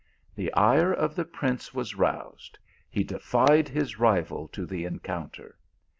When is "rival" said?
3.99-4.47